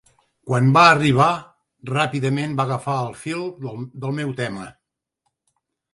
[0.51, 1.27] Quan va arribar,
[1.91, 4.67] ràpidament va agafar el fil del meu tema.